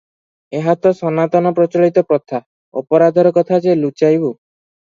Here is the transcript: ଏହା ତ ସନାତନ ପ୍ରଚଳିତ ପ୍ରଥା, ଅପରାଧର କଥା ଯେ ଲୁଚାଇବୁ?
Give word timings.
ଏହା 0.59 0.73
ତ 0.85 0.91
ସନାତନ 1.01 1.51
ପ୍ରଚଳିତ 1.59 2.03
ପ୍ରଥା, 2.13 2.41
ଅପରାଧର 2.83 3.37
କଥା 3.37 3.61
ଯେ 3.67 3.81
ଲୁଚାଇବୁ? 3.85 4.37